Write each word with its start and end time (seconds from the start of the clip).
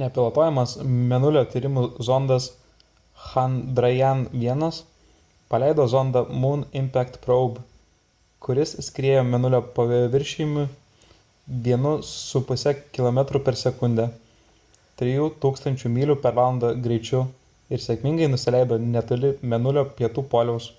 nepilotuojamas 0.00 0.70
mėnulio 1.08 1.40
tyrimų 1.54 1.80
zondas 2.06 2.44
chandrayaan-1 3.24 4.78
paleido 5.54 5.86
zondą 5.94 6.22
moon 6.44 6.62
impact 6.82 7.18
probe 7.26 7.64
kuris 8.46 8.72
skriejo 8.86 9.26
mėnulio 9.32 9.60
paviršiumi 9.80 10.64
1,5 11.74 12.80
kilometrų 13.00 13.44
per 13.50 13.60
sekundę 13.64 14.08
3 15.04 15.12
000 15.26 15.94
mylių 15.98 16.18
per 16.24 16.38
valandą 16.40 16.72
greičiu 16.88 17.22
ir 17.76 17.84
sėkmingai 17.88 18.32
nusileido 18.36 18.80
netoli 18.98 19.36
mėnulio 19.54 19.88
pietų 20.00 20.26
poliaus 20.36 20.72